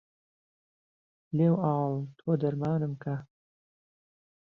[1.37, 3.15] لێو ئاڵ تۆ دەرمانم کە